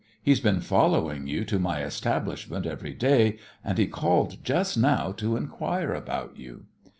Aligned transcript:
He's 0.23 0.39
been 0.39 0.61
following 0.61 1.27
you 1.27 1.45
to 1.45 1.59
my 1.59 1.83
establishment 1.83 2.65
every 2.65 2.95
day, 2.95 3.37
and 3.63 3.77
he 3.77 3.85
called 3.85 4.43
just 4.43 4.75
now 4.75 5.11
to 5.11 5.37
inquire 5.37 5.93
about 5.93 6.35
you." 6.37 6.65